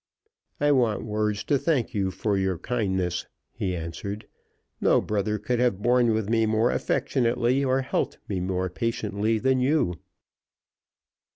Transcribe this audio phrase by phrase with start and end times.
[0.59, 4.25] "I want words to thank you for your kindness," he answered.
[4.81, 9.59] "No brother could have borne with me more affectionately, or helped me more patiently than
[9.59, 9.99] you."